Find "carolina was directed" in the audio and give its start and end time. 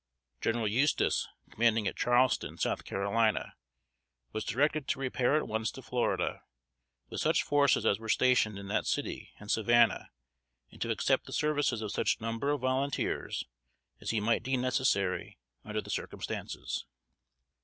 2.85-4.87